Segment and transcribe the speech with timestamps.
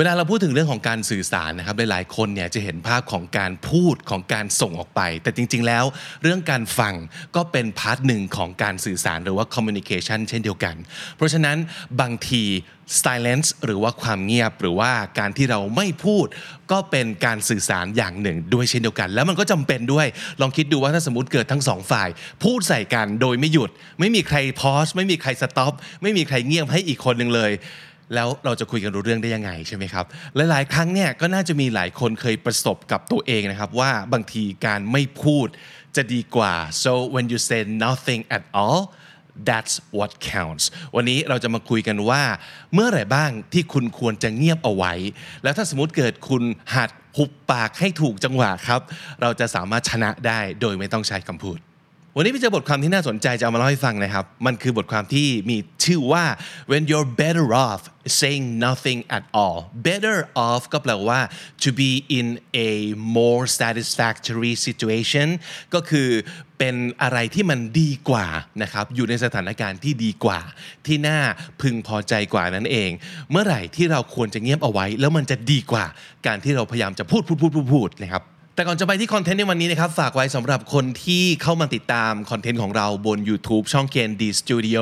[0.00, 5.84] เวลาเราพูดถึงเรื่องของการสื่อสารนะครับหลายๆคนเนี่ยจะเห็นภาพของการพูดของการส่งออกไป แต่จริง ๆ แล้ว
[6.22, 6.94] เรื่องการฟัง
[7.36, 10.76] ก็เป็น part หนึ่งของการสื่อสารหรือว่า communication เช่นเดียวกัน
[11.16, 11.56] เพราะฉะนั้น
[12.00, 12.44] บางที
[13.02, 16.26] silence หรือว่าความเงียบหรือว่าการที่เราไม่พูด
[16.70, 20.06] ก็เป็นการสื่อสารอย่างหนึ่งด้วยเช่นเดียวกัน แล้วมันก็จำเป็นด้วย
[20.40, 22.08] ลองคิดดูว่าถ้าสมมติเกิดทั้งสองฝ่าย
[22.42, 25.72] พูดใส่กันโดยไม่หยุด ไม่มีใคร pause ไม่มีใคร stop
[26.02, 27.52] ไม่มีใครเงียบให้อีกคนหนึ่งเลย
[28.14, 30.04] แล้วเราจะคุยกันรู้เรื่องได้ยังไงใช่ไหมครับ
[30.50, 35.48] หลายๆครั้งเนี่ยก็น่าจะมีหลายคนเคยประสบกับตัวเองนะครับว่าบางทีการไม่พูด
[35.96, 38.80] จะดีกว่า so when you say nothing at all
[39.48, 40.64] that's what counts
[40.96, 42.22] วันนี้เราจะมาคุยกันว่า
[42.74, 44.92] เมื่อไหร่บ้างที่คุณควรจะเงียบเอาไว้
[45.42, 46.42] แล้วถ้าสมมติเกิดคุณ
[46.74, 48.80] หัดหุบปากให้ถูกจังหวะครับ
[49.22, 51.58] เราจะสามารถชนะได้โดยไม่ต้องใช้คำพูด
[52.20, 56.24] วันนี้พี่เจอบทความที่น่าสนใจจะเอามาเล่าให้ฟังนะครับ มันคือบทความที่มีชื่อว่า
[56.70, 57.80] when you're better off
[58.18, 61.20] saying nothing at all better off ก็แปลว่า
[61.62, 62.26] to be in
[62.70, 62.72] a
[63.18, 65.28] more satisfactory situation
[65.74, 66.08] ก็คือ
[66.58, 68.26] เป็นอะไรที่มันดีกว่า
[68.62, 70.40] นะครับ อยู่ในสถานการณ์ที่ดีกว่า
[70.86, 71.20] ที่น่า
[71.62, 72.90] พึงพอใจกว่านั่นเอง
[73.30, 75.84] เมื่อไหร่ที่เราควรจะเงียบเอาไว้ แล้วมันจะดีกว่า
[76.26, 78.24] การที่เราพยายามจะพูดพูดพูดพูดพูดนะครับ
[78.58, 84.78] แต่ก่อนจะไปที่ content ในวันนี้นะครับ ฝากไว้สำหรับคนที่เข้ามาติดตาม content ของเราบน YouTube ช่อง KND Studio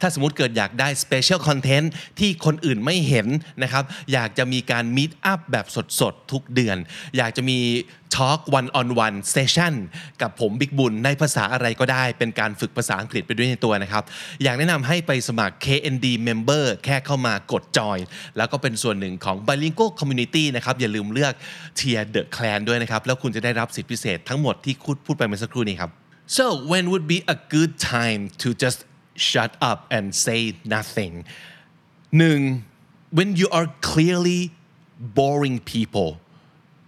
[0.00, 3.26] ถ้าสมมติเกิดอยากได้ special contentที่คนอื่นไม่เห็น
[3.62, 5.66] นะครับ อยากจะมีการมิ e อัพแบบ
[6.00, 6.76] สดๆ ทุกเดือน
[7.16, 7.58] อยากจะมี
[8.16, 9.74] Talk One on One Session
[10.22, 14.04] กับผมบิ๊กบุญในภาษาอะไรก็ได้ เป็นการฝึกภาษาอังกฤษไปด้วยในตัวนะครับ
[14.42, 17.98] อยากแนะนำให้ไปสมัคร KND Member แค่เข้ามากดจอย
[18.36, 21.34] แล้วก็เป็นส่วนหนึ่งของ Bilingual Community นะครับ อย่าลืมเลือก
[21.78, 25.90] Tier The Clan ด้วยนะครับ แล้วคุณจะได้รับสิทธิพิเศษทั้งหมดที่พูดพูดไปเมื่อสักครู่นี้ครับ
[26.36, 28.80] so when would be a good time to just
[29.30, 30.40] shut up and say
[30.74, 31.14] nothing
[32.18, 32.40] หนึ่ง
[33.16, 34.40] when you are clearly
[35.18, 36.10] boring people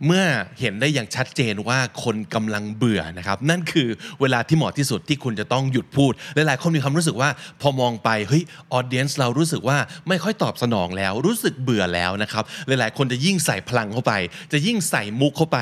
[0.06, 0.24] เมื่อ
[0.60, 3.88] เห็นได้อย่างชัดเจนว่าคนกำลังเบื่อนะครับ นั่นคือ
[4.20, 7.30] เวลาที่เหมาะที่สุดที่คุณจะต้องหยุดพูด หลายๆคนมีความรู้สึกว่า
[7.60, 8.42] พอมองไปเฮ้ย
[8.72, 14.12] ออเดียนส์เรารู้สึกว่าไม่ค่อยตอบสนองแล้ว รู้สึกเบื่อแล้วนะครับหลายๆ คนจะยิ่งใส่พลังเข้าไป
[14.52, 15.58] จะยิ่งใส่มุกเข้าไป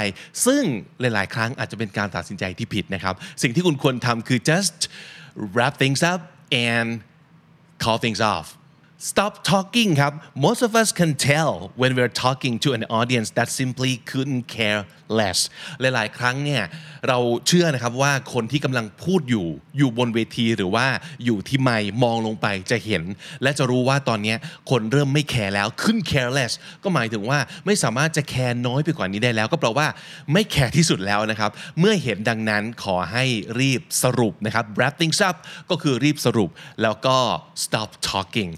[0.46, 0.62] ซึ่ง
[1.00, 4.76] หลาย ๆ ครั้งอาจจะเป็นการตัดสินใจที่ผิดนะครับ สิ่งที่คุณควรทำคือ just
[5.54, 6.20] wrap things up
[6.70, 6.88] and
[7.82, 8.46] call things off
[9.11, 10.13] Stop talking ครับ
[10.47, 14.79] Most of us can tell when we're talking to an audience that simply couldn't care
[15.18, 15.38] less
[15.80, 16.62] หลายๆ ครั้งเนี่ย
[17.08, 19.46] เราเชื่อนะครับว่าคนที่กำลังพูดอยู่
[19.78, 20.86] อยู่บนเวทีหรือว่า
[21.24, 23.02] อยู่ที่ไมค์มองลงไปจะเห็น
[23.42, 24.34] และจะรู้ว่าตอนนี้
[24.70, 29.86] คนเริ่มไม่แคร์แล้วขึ้น careless ก็หมายถึงว่าไม่สามารถจะแคร์น้อยไปกว่านี้ได้แล้ว ก็แปลว่า
[30.32, 33.24] ไม่แคร์ที่สุดแล้วนะครับเมื่อเห็นดังนั้นขอให้
[33.60, 35.36] รีบสรุปนะครับ wrap things up
[35.70, 36.50] ก็คือรีบสรุป
[36.82, 37.16] แล้วก็
[37.64, 38.50] stop talking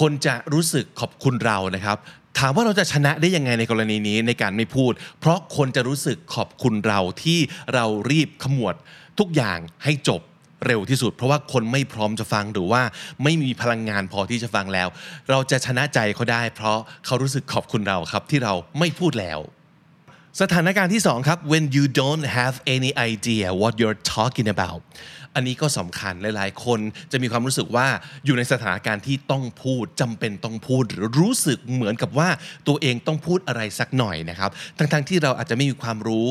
[0.00, 1.98] คนจะรู้สึกขอบคุณเรานะครับ
[2.38, 7.38] ถามว่าเราจะชนะได้ยังไงในกรณีนี้ในการไม่พูด เพราะคนจะรู้สึกขอบคุณเราที่
[7.74, 8.74] เรารีบขมวด
[9.18, 10.20] ทุกอย่างให้จบ
[10.66, 12.82] เร็วที่สุด เพราะว่าคนไม่พร้อมจะฟังหรือว่า
[13.22, 14.88] ไม่มีพลังงานพอที่จะฟังแล้ว
[15.30, 19.38] เราจะชนะใจเขาได้ เพราะเขารู้สึกขอบคุณเราครับที่เราไม่พูดแล้ว
[20.42, 24.80] สถานการณ์ที่สองครับ when you don't have any idea what you're talking about
[25.34, 26.80] อันนี้ก็สำคัญหลาย ๆ คน
[27.12, 27.88] จะมีความรู้สึกว่า
[28.24, 32.28] อยู่ในสถานการณ์ที่ต้องพูดจำเป็นต้องพูด หรือรู้สึกเหมือนกับว่า
[32.68, 36.28] ตัวเองต้องพูดอะไรสักหน่อยนะครับ ทั้ง ๆ ที่เราอาจจะไม่มีความรู้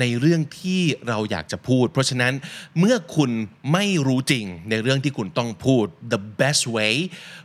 [0.00, 2.32] ในเรื่องที่เราอยากจะพูด เพราะฉะนั้น
[2.78, 3.30] เมื่อคุณ
[3.72, 6.94] ไม่รู้จริงในเรื่องที่คุณต้องพูด the best way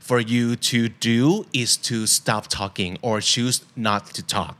[0.07, 0.79] for you to
[1.11, 1.21] do
[1.61, 4.57] is to stop talking or choose not to talk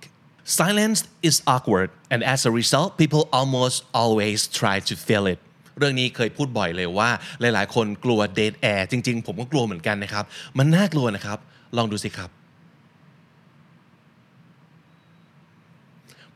[0.59, 5.39] Silence is awkward and as a result people almost always try to fill it
[5.77, 7.09] เรื่องนี้เคยพูดบ่อยเลยว่า
[7.41, 10.25] หลายๆ คนกลัวเดทแอร์จริง ๆ ผมก็กลัวเหมือนกันนะครับ
[10.57, 11.37] มันน่ากลัวนะครับ
[11.77, 12.29] ลองดูสิครับ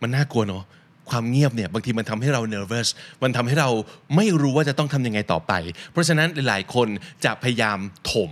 [0.02, 0.64] มันน่ากลัวเนาะ
[1.10, 2.88] ความเงียบเนี่ยบางทีมันทำให้เรา nervous
[3.24, 3.70] มันทำให้เรา
[4.16, 5.54] ไม่รู้ว่าจะต้องทำยังไงต่อไป
[5.92, 6.88] เพราะฉะนั้นหลาย ๆ คน
[7.26, 7.78] จะพยายาม
[8.14, 8.32] ถม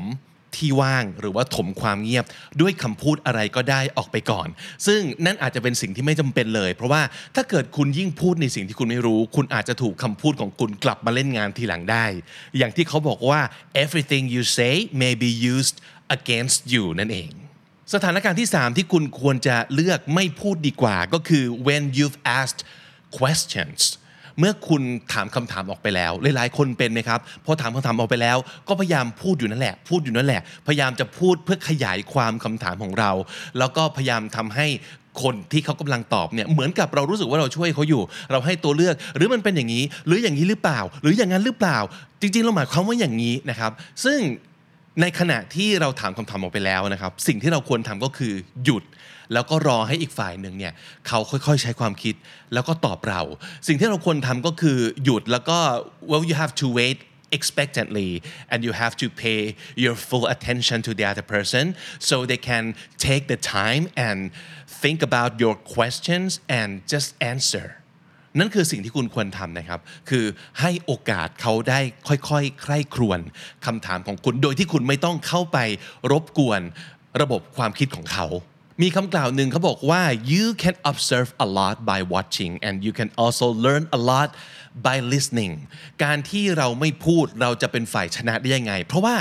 [0.58, 2.26] ที่ว่างหรือว่าถมความเงียบ
[2.62, 4.48] ด้วยคำพูดอะไรก็ได้ออกไปก่อน
[4.88, 7.02] ซึ่งนั่นอาจจะเป็นสิ่งที่ไม่จำเป็นเลย เพราะว่า
[7.36, 12.06] ถ้าเกิดคุณยิ่งพูดในสิ่งที่คุณไม่รู้ คุณอาจจะถูกคำพูดของคุณกลับมาเล่นงานทีหลังได้
[12.58, 13.42] อย่างที่เขาบอกว่า
[13.84, 15.78] everything you say may be used
[16.16, 17.32] against you นั่นเอง
[17.94, 22.62] สถานการณ์ที่ 3 ที่คุณควรจะเลือกไม่พูดดีกว่าก็คือ when you've asked
[23.18, 23.80] questions
[24.40, 24.82] เมื่อคุณ
[25.14, 28.38] ถามคำถามออกไปแล้ว หลายๆ คนเป็นไหมครับพอถามคำถามออกไปแล้ว
[28.68, 33.12] ก็พยายามพูดอยู่นั่นแหละ พูดอยู่นั่นแหละ พยายามจะพูดเพื่อขยายความคำถามของเรา
[33.60, 34.68] แล้วก็พยายามทำให้
[35.24, 38.02] คนที่เขากำลังตอบเนี่ยเหมือนกับเรารู้สึกว่าเราช่วยเขาอยู่
[38.32, 41.78] เราให้ตัวเลือก หรือมันเป็นอย่างนี้ หรืออย่างนี้หรือเปล่า หรืออย่างนั้นหรือเปล่า
[42.22, 43.72] จริง ๆ เราหมายความว่าอย่างนี้นะครับ
[44.06, 44.20] ซึ่ง
[45.02, 48.34] ในขณะที่เราถามคำถามออกไปแล้วนะครับ สิ่งที่เราควรทำก็คือ
[48.64, 48.84] หยุด
[49.34, 50.74] แล้วก็รอให้อีกฝ่ายหนึ่งเนี่ย
[51.08, 52.16] เขาค่อยๆ ใช้ความคิด
[52.54, 53.22] แล้วก็ตอบเรา
[53.68, 55.58] สิ่งที่เราควรทำก็คือหยุดแล้วก็
[56.10, 57.00] well you have to wait
[57.38, 58.12] expectantly
[58.52, 59.40] and you have to pay
[59.84, 61.66] your full attention to the other person
[62.08, 62.64] so they can
[63.08, 64.20] take the time and
[64.84, 66.30] think about your questions
[66.60, 67.68] and just answer
[68.40, 69.80] นั่นคือสิ่งที่คุณควรทำนะครับ
[70.10, 70.26] คือ
[70.60, 73.20] ให้โอกาสเขาได้ค่อยๆ ใคร่ครวญ
[73.66, 75.58] คำถามของคุณ โดยที่คุณไม่ต้องเข้าไป
[76.12, 76.62] รบกวน
[77.22, 78.28] ระบบความคิดของเขา
[78.82, 80.02] มีคำกล่าวหนึ่งเขาบอกว่า
[80.34, 84.30] you can observe a lot by watching and you can also learn a lot
[84.86, 85.54] by listening
[86.04, 89.16] การที่เราไม่พูดเราจะเป็นฝ่ายชนะได้ยังไง เพราะว่า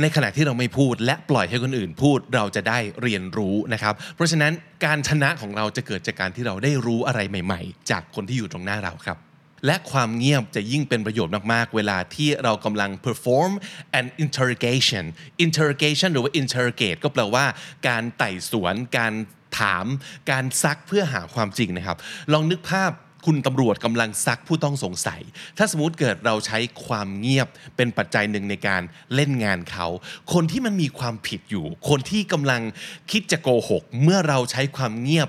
[0.00, 4.52] ในขณะที่เราไม่พูดและปล่อยให้คนอื่นพูดเราจะได้เรียนรู้นะครับ เพราะฉะนั้น
[4.84, 9.27] การชนะของเราจะเกิดจากการที่เราได้รู้อะไรใหม่ ๆ จากคนที่อยู่ตรงหน้าเราครับ
[9.66, 13.52] และความเงียบจะยิ่งเป็นประโยชน์มาก ๆ เวลาที่เรากำลัง perform
[14.00, 15.04] an interrogation
[15.44, 17.46] interrogation หรือว่า interrogate ก็แปลว่า
[17.88, 19.12] การไต่สวน การ
[19.58, 19.86] ถาม
[20.30, 21.96] การซักเพื่อหาความจริงนะครับ
[22.32, 22.92] ลองนึกภาพ
[23.26, 25.20] คุณตำรวจกำลังซักผู้ต้องสงสัย
[25.58, 28.82] ถ้าสมมติเกิดเราใช้ความเงียบเป็นปัจจัยหนึ่งในการ
[29.14, 29.86] เล่นงานเขา
[30.32, 32.62] คนที่มันมีความผิดอยู่ คนที่กำลัง
[33.10, 35.28] คิดจะโกหก เมื่อเราใช้ความเงียบ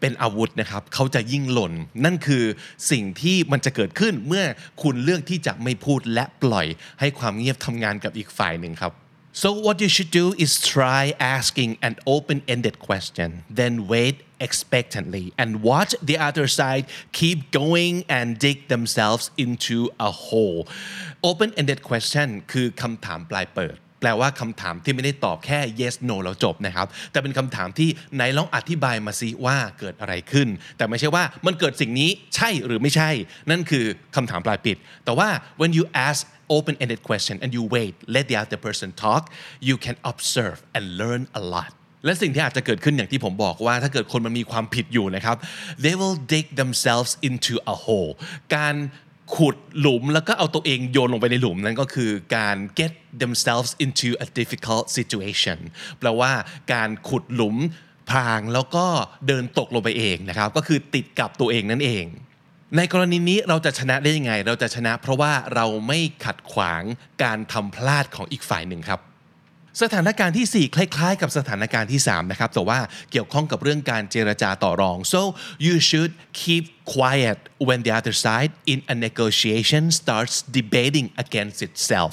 [0.00, 1.72] เป็นอาวุธนะครับเขาจะยิ่งหล่น
[2.04, 2.44] นั่นคือ
[2.90, 4.44] สิ่งที่มันจะเกิดขึ้นเมื่อ
[4.82, 6.66] คุณเลือกที่จะไม่พูดและปล่อย
[7.00, 8.92] ให้ความเงียบทำงานกับอีกฝ่ายหนึ่งครับ
[9.42, 11.02] so what you should do is try
[11.36, 13.28] asking an open-ended question
[13.60, 16.84] then wait expectantly and watch the other side
[17.20, 19.76] keep going and dig themselves into
[20.08, 20.60] a hole
[21.30, 33.10] open-ended question คือคำถามปลายเปิดแปลว่าคำถามที่ไม่ได้ตอบแค่ yes no แล้วจบนะครับ แต่เป็นคำถามที่ไหนลองอธิบายมาซิว่าเกิดอะไรขึ้น แต่ไม่ใช่ว่ามันเกิดสิ่งนี้ใช่หรือไม่ใช่
[33.50, 33.84] นั่นคือ
[34.16, 35.28] คำถามปลายปิด แต่ว่า
[35.60, 36.20] when you ask
[36.56, 39.22] open-ended question and you wait let the other person talk
[39.68, 41.72] you can observe and learn a lot
[42.06, 45.36] และสิ่งที่อาจจะเกิดขึ้นอย่างที่ผมบอกว่าถ้าเกิดคนมันมีความผิดอยู่นะครับ
[45.84, 48.12] they will dig themselves into a hole
[48.56, 48.74] การ
[49.36, 52.92] ขุดหลุมแล้วก็เอาตัวเองโยนลงไปในหลุมนั่นก็คือการ get
[53.22, 55.58] themselves into a difficult situation
[55.98, 56.32] แปลว่า
[56.72, 57.56] การขุดหลุม
[58.10, 58.86] พรางแล้วก็
[59.26, 62.04] เดินตกลงไปเองนะครับ ก็คือติดกับตัวเองนั่นเอง
[62.76, 66.82] ในกรณีนี้เราจะชนะได้ยังไง เราจะชนะเพราะว่าเราไม่ขัดขวาง
[67.22, 69.00] การทำพลาดของอีกฝ่ายหนึ่งครับ
[69.82, 72.78] สถานการณ์ที่ 4 คล้ายๆ กับสถานการณ์ที่ 3 นะครับ แต่ว่า
[73.12, 75.20] เกี่ยวข้องกับเรื่องการเจรจาต่อรอง so
[75.66, 76.12] you should
[76.42, 82.12] keep quiet when the other side in a negotiation starts debating against itself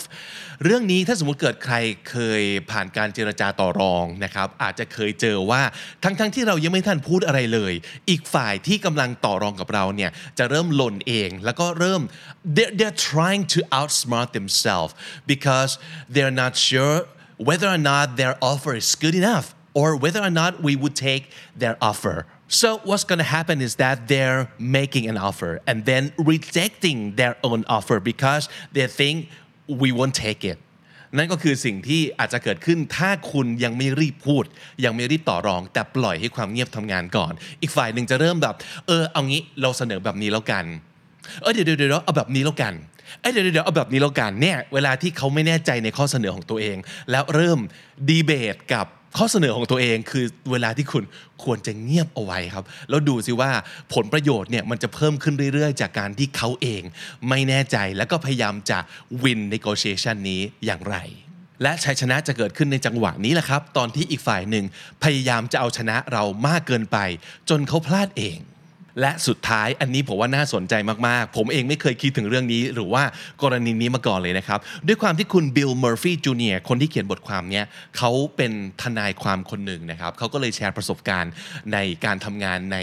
[0.64, 1.76] เรื่องนี้ถ้าสมมติเกิดใคร
[2.10, 5.62] เคยผ่านการเจรจาต่อรองนะครับ อาจจะเคยเจอว่า
[6.04, 7.74] ทั้งๆทที่เรายังไม่ทันพูดอะไรเลย
[8.10, 12.02] อีกฝ่ายที่กำลังต่อรองกับเราเนี่ยจะเริ่มหล่นเอง แล้วก็เริ่ม
[12.56, 14.94] they're, they're trying to outsmart themselves
[15.32, 15.72] because
[16.14, 17.00] they're not sure
[17.41, 21.31] whether or not their offer is good enough or whether or not we would take
[21.55, 22.27] their offer.
[22.49, 27.37] So what's going to happen is that they're making an offer and then rejecting their
[27.43, 29.29] own offer because they think
[29.69, 30.59] we won't take it.
[31.17, 34.45] นั่นก็คือสิ่งที่อาจจะเกิดขึ้นถ้าคุณยังไม่รีบพูด
[34.85, 37.33] ยังไม่รีบต่อรอง แต่ปล่อยให้ความเงียบทำงานก่อน
[37.63, 38.55] อีกฝ่ายหนึ่งจะเริ่มแบบ
[38.87, 40.65] เออเอางี้เราเสนอแบบนี้แล้วกัน
[41.43, 42.75] เออเดี๋ยวเดี๋ยวเดี๋ยวเอาแบบนี้แล้วกัน
[43.20, 46.78] เอ้ยเดี๋ยวเดี๋ยวเอาแบบนี้แล้วกันเนี่ยเวลาที่เขาไม่แน่ใจในข้อเสนอของตัวเอง
[47.12, 47.60] แล้วเริ่ม
[48.08, 48.88] ดีเบตกับ
[49.18, 51.04] ข้อเสนอของตัวเองคือเวลาที่คุณ
[51.44, 53.52] ควรจะเงียบเอาไว้ครับ แล้วดูสิว่า
[53.94, 56.82] ผลประโยชน์เนี่ยมันจะเพิ่มขึ้นเรื่อยๆ จากการที่เขาเอง
[57.30, 58.80] ไม่แน่ใจแล้วก็พยายามจะ
[59.24, 60.98] win negotiation นี้อย่างไร
[61.64, 64.66] และชัยชนะจะเกิดขึ้นในจังหวะนี้แหละครับ ตอนที่อีกฝ่ายหนึ่ง
[65.04, 66.98] พยายามจะเอาชนะเรามากเกินไป
[67.50, 68.38] จนเขาพลาดเอง
[69.00, 70.74] และสุดท้ายอันนี้ผมว่าน่าสนใจ
[71.08, 73.04] มาก ๆ ผมเองไม่เคยคิดถึงเรื่องนี้ หรือว่า
[73.42, 76.56] กรณีนี้มาก่อนเลยนะครับ ด้วยความที่คุณ Bill Murphy Jr.
[76.70, 77.66] คนที่เขียนบทความเนี้ย
[77.98, 81.32] เขาเป็นทนายความคนหนึ่งนะครับเขาก็เลยแชร์ประสบการณ์
[81.74, 82.78] ในการทำงานใน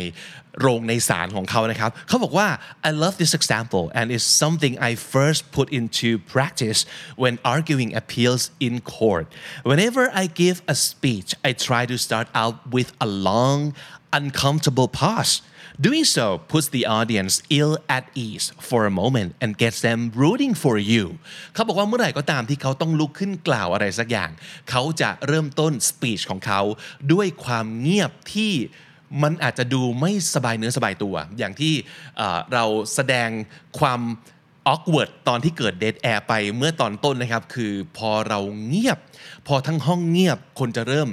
[0.61, 2.49] โรงในศาลของเขานะครับเขาบอกว่า
[2.89, 6.81] I love this example and it's something I first put into practice
[7.23, 9.27] when arguing appeals in court
[9.71, 13.59] whenever I give a speech I try to start out with a long
[14.19, 15.35] uncomfortable pause
[15.85, 20.55] Doing so puts the audience ill at ease for a moment and gets them rooting
[20.63, 21.05] for you
[21.55, 24.31] เขาบอกว่าเมื่อไหร่ก็ตามที่เขาต้องลุกขึ้นกล่าวอะไรสักอย่าง
[24.71, 26.61] เขาจะเริ่มต้นสปีชของเขา
[27.13, 28.53] ด้วยความเงียบที่
[29.23, 31.75] มันอาจจะดูไม่สบายเนื้อสบายตัว อย่างที่
[32.53, 33.29] เราแสดง
[33.79, 34.01] ความ
[34.73, 38.99] awkward ตอนที่เกิด dead air ไปเมื่อตอนต้นนะครับ คือพอเราเงียบ
[39.47, 41.09] พอทั้งห้องเงียบคนจะเริ่ม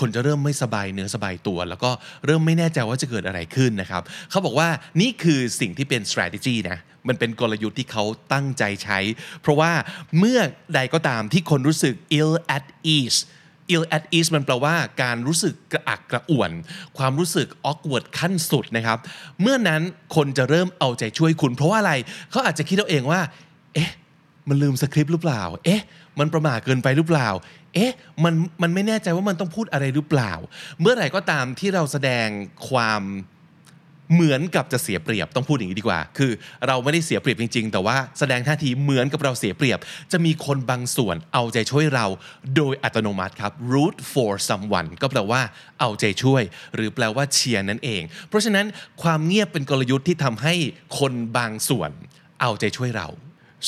[0.00, 1.90] คนจะเริ่มไม่สบายเนื้อสบายตัว แล้วก็
[2.26, 4.68] เริ่มไม่แน่ใจว่าจะเกิดอะไรขึ้นนะครับเขาบอกว่า
[5.00, 6.78] นี่คือสิ่งที่เป็น strategy นะ
[7.08, 8.98] มันเป็นกลยุทธ์ที่เขาตั้งใจใช้
[9.42, 9.72] เพราะว่า
[10.18, 10.38] เมื่อ
[10.74, 12.64] ใดก็ตามที่คนรู้สึก ill at
[12.96, 13.18] ease
[13.74, 16.50] ill at ease มันแปลว่าการรู้สึกกระอักกระอ่วน
[16.98, 18.98] ความรู้สึก awkward ขั้นสุดนะครับ
[19.42, 19.82] เมื่อนั้น
[20.16, 21.94] คนจะเริ่มเอาใจช่วยคุณ เพราะว่าอะไร
[22.30, 23.20] เขาอาจจะคิดเอาเองว่า
[23.74, 23.90] เอ๊ะ
[24.48, 25.82] มันลืมสคริปต์หรือเปล่า เอ๊ะ
[26.18, 27.28] มันประมาทเกินไปหรือเปล่า
[27.74, 27.92] เอ๊ะ
[28.24, 30.32] มัน มันไม่แน่ใจว่ามันต้องพูดอะไรหรือเปล่า
[30.80, 32.26] เมื่อไหร่ก็ตามที่เราแสดง
[32.68, 33.02] ความ
[34.14, 36.30] เหมือนกับจะเสียเปรียบต้องพูดอย่างนี้ดีกว่า คือ
[36.66, 39.78] เราไม่ได้เสียเปรียบจริง ๆ แต่ว่าแสดงท่าทีเหมือนกับเราเสียเปรียบ
[40.12, 42.06] จะมีคนบางส่วนเอาใจช่วยเรา
[42.56, 45.42] โดยอัตโนมัติครับ root for someone ก็แปลว่า
[45.80, 46.42] เอาใจช่วย
[46.74, 48.66] หรือแปลว่าเชียร์นั่นเอง เพราะฉะนั้น
[49.02, 50.54] ความเงียบเป็นกลยุทธ์ที่ทำให้
[50.98, 51.90] คนบางส่วน
[52.40, 53.08] เอาใจช่วยเรา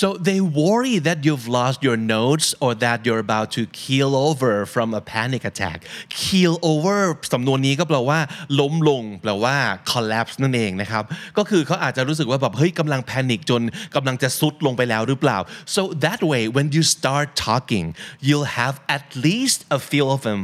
[0.01, 4.65] So they worry that you've lost your notes or that you're about to keel over
[4.65, 5.79] from a panic attack.
[6.09, 6.97] Keel over
[7.33, 8.19] สำนวนนี้ก็แปลว่า
[8.59, 9.55] ล้มลง แปลว่า
[9.91, 11.03] collapse นั่นเองนะครับ
[11.37, 13.61] ก็คือเขาอาจจะรู้สึกว่าแบบเฮ้ยกำลังแพนิคจน
[13.95, 15.37] กำลังจะซุดลงไปแล้วหรือเปล่า
[15.75, 17.85] so that way when you start talking
[18.25, 20.41] you'll have at least a few of them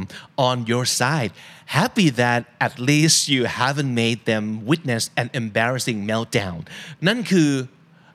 [0.48, 1.32] on your side
[1.78, 6.58] happy that at least you haven't made them witness an embarrassing meltdown
[7.06, 7.50] นั่นคือ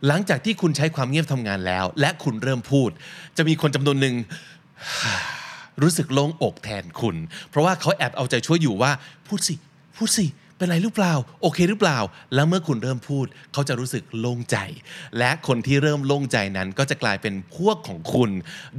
[0.06, 2.90] หลังจากที่คุณใช้ความเงียบทำงานแล้ว และคุณเริ่มพูด
[3.36, 4.14] จะมีคนจำนวนหนึ่ง
[5.82, 7.16] รู้สึกโล่งอกแทนคุณ
[7.50, 8.92] เพราะว่าเขาแอบเอาใจช่วยอยู่ว่า
[9.26, 9.54] พูดสิ
[9.96, 11.98] พูดสิ เป็นไรหรือเปล่า โอเคหรือเปล่า
[12.34, 14.56] แล้วเมื่อคุณเริ่มพูด เขาจะรู้สึกโล่งใจ
[15.18, 18.30] และคนที่เริ่มโล่งใจนั้น ก็จะกลายเป็นพวกของคุณ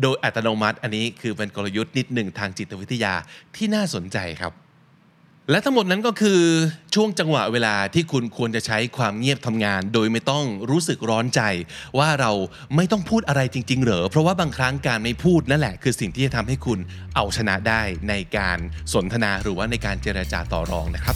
[0.02, 3.14] โดยอัตโนมัติ อันนี้คือเป็นกลยุทธ์นิดหนึ่งทางจิตวิทยา
[3.56, 4.54] ที่น่าสนใจครับ
[5.52, 6.42] และทั้งหมดนั้นก็คือ
[6.96, 11.42] ช่วงจังหวะเวลาที่คุณควรจะใช้ความเงียบทำงาน โดยไม่ต้องรู้สึกร้อนใจ
[11.98, 12.32] ว่าเรา
[12.76, 16.80] ไม่ต้องพูดอะไรจริง ๆ เหรอ เพราะว่าบางครั้งการไม่พูดนั่นแหละคือสิ่งที่จะทำให้คุณ
[17.16, 18.58] เอาชนะได้ในการ
[18.94, 21.16] สนทนาหรือว่าในการเจรจาต่อรองนะครับ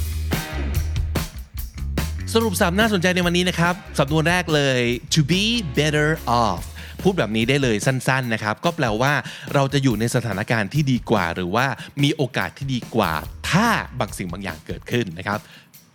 [2.33, 4.79] สรุปสับน่าสนใจในวันนี้นะครับสำนวนแรกเลย
[5.13, 5.43] to be
[5.77, 6.09] better
[6.43, 6.63] off
[7.03, 9.13] พูดแบบนี้ได้เลยสั้นๆนะครับ ก็แปลว่า
[9.53, 11.65] เราจะอยู่ในสถานการณ์ที่ดีกว่า หรือว่า
[12.03, 13.13] มีโอกาสที่ดีกว่า
[13.51, 13.67] ถ้า
[13.99, 15.39] บางสิ่งบางอย่างเกิดขึ้นนะครับ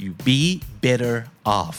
[0.02, 0.40] you be
[0.84, 1.16] better
[1.60, 1.78] off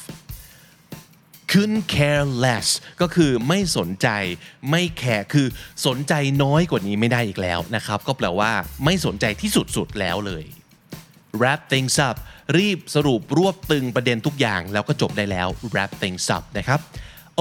[1.51, 2.67] couldn't care less
[3.01, 4.07] ก็คือไม่สนใจ
[4.69, 5.47] ไม่แคร์คือ
[5.87, 6.13] สนใจ
[6.43, 8.51] น้อยกว่านี้ไม่ได้อีกแล้วนะครับ ก็แปลว่า
[8.85, 10.43] ไม่สนใจที่สุดๆแล้วเลย
[11.39, 12.15] wrap things up
[12.57, 16.79] รีบสรุปรวบตึงประเด็นทุกอย่างแล้วก็จบได้แล้ว wrap things up นะครับ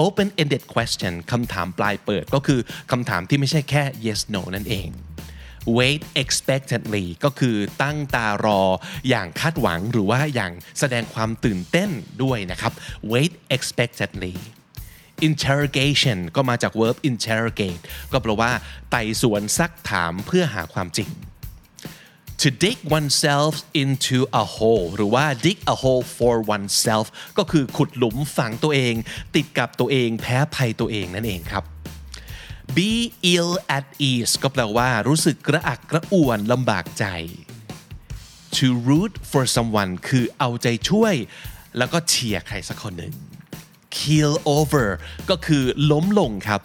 [0.05, 2.61] open ended question คำถามปลายเปิดก็คือ
[2.91, 4.89] คำถามที่ไม่ใช่แค่ yes no นั่นเอง
[5.79, 8.63] wait expectantly ก็คือตั้งตารอ
[9.09, 11.91] อย่างคาดหวังหรือว่าอย่างแสดงความตื่นเต้น
[12.23, 12.73] ด้วยนะครับ
[13.13, 14.35] wait expectantly
[15.29, 18.53] interrogation ก็มาจาก verb interrogate ก็แปลว่า
[18.91, 21.11] ไต่สวนซักถามเพื่อหาความจริง
[22.43, 27.07] to dig oneself into a hole หรือว่า dig a hole for oneself
[27.39, 28.95] ก็คือขุดหลุมฝังตัวเอง
[29.37, 31.65] ติดกับตัวเองแพ้ภัยตัวเองนั่นเองครับ
[32.77, 32.93] be
[33.35, 37.05] ill at ease ก็แปลว่ารู้สึกกระอักกระอ่วนลำบากใจ
[38.57, 41.15] to root for someone คือเอาใจช่วย
[41.79, 43.15] แล้วก็เชียร์ใครสักคนหนึ่ง
[43.97, 44.89] keel over
[45.31, 46.61] ก็คือล้มลงครับ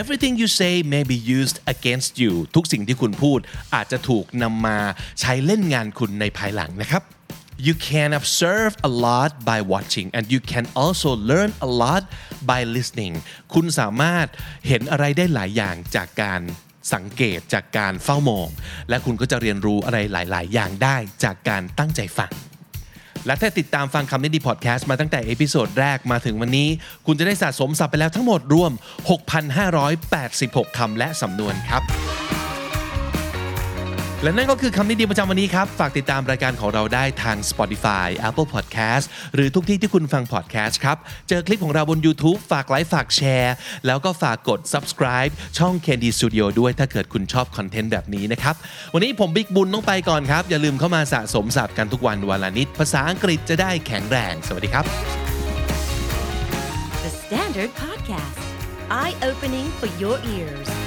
[0.00, 3.38] Everything you say may be used against you ทุกสิ่งที่คุณพูด
[3.74, 4.78] อาจจะถูกนำมา
[5.20, 7.02] ใช้เล่นงานคุณในภายหลังนะครับ
[7.58, 12.02] You can observe a lot by watching and you can also learn a lot
[12.50, 13.14] by listening
[13.54, 14.26] คุณสามารถ
[14.68, 16.40] เห็นอะไรได้หลายอย่างจากการ
[16.94, 18.48] สังเกตจากการเฝ้ามอง
[18.88, 22.32] และคุณก็จะเรียนรู้อะไรหลาย ๆ อย่างได้จากการตั้งใจฟัง
[23.26, 26.68] และถ้าติดตามฟังคำนี้ดีพอดแคสต์มาตั้งแต่ episode แรกมาถึงวันนี้
[27.06, 28.72] คุณจะได้สะสมศัพท์ไปแล้วทั้งหมดรวม
[29.54, 31.82] 6,586 คำและสำนวนครับ
[34.22, 40.96] และนั่นก็คือคำนี้ดีประจำวันนี้ครับ ฝากติดตามรายการของเราได้ทาง Spotify Apple Podcast หรือทุกที่ที่คุณฟัง podcast ครับ
[41.28, 43.54] เจอคลิปของเราบน YouTube ฝากไลค์ฝากแชร์
[43.86, 48.54] แล้วก็ฝากกด subscribe ช่อง Candy Studio ด้วยถ้าเกิดคุณชอบคอนเทนต์แบบนี้นะครับ
[48.94, 54.84] วันนี้ผมบิ๊กบุญต้องไปก่อนครับ อย่าลืมเข้ามาสะสมศัพท์กันทุกวันวันละนิด ภาษาอังกฤษจะได้แข็งแรง สวัสดีครับ
[57.04, 58.40] The Standard Podcast,
[59.00, 60.81] eye opening for your ears.